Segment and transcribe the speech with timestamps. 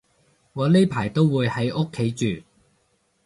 [0.53, 2.41] 我呢排都會喺屋企住